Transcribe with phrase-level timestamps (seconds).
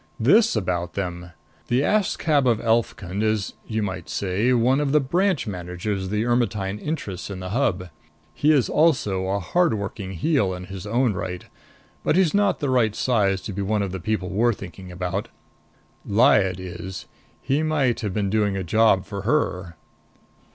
[0.19, 1.29] "This about them.
[1.67, 6.25] The Askab of Elfkund is, you might way, one of the branch managers of the
[6.25, 7.89] Ermetyne interests in the Hub.
[8.33, 11.45] He is also a hard working heel in his own right.
[12.03, 15.27] But he's not the right size to be one of the people we're thinking about.
[16.03, 17.05] Lyad is.
[17.39, 19.75] He might have been doing a job for her."